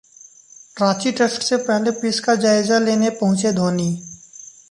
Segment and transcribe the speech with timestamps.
[0.77, 3.89] Ranchi test से पहले pitch का जायजा लेने पहुंचे धोनी